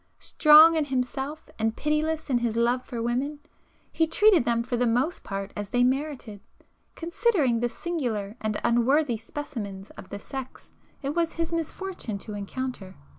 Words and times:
Strong 0.17 0.75
in 0.75 0.85
himself 0.85 1.47
and 1.59 1.75
pitiless 1.77 2.27
in 2.31 2.39
his 2.39 2.55
love 2.55 2.83
for 2.83 3.03
women, 3.03 3.37
he 3.91 4.07
treated 4.07 4.45
them 4.45 4.63
for 4.63 4.75
the 4.75 4.87
most 4.87 5.23
part 5.23 5.53
as 5.55 5.69
they 5.69 5.83
merited, 5.83 6.41
considering 6.95 7.59
the 7.59 7.69
singular 7.69 8.35
and 8.41 8.59
unworthy 8.63 9.15
specimens 9.17 9.91
of 9.91 10.09
the 10.09 10.17
sex 10.17 10.71
it 11.03 11.13
was 11.13 11.33
his 11.33 11.53
misfortune 11.53 12.17
to 12.17 12.33
encounter. 12.33 12.95